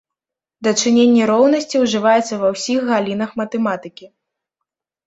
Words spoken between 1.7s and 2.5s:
ўжываецца